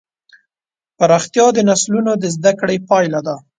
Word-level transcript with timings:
پراختیا 0.97 1.45
د 1.53 1.59
نسلونو 1.69 2.11
د 2.17 2.23
زدهکړې 2.35 2.77
پایله 2.89 3.19
ده. 3.27 3.35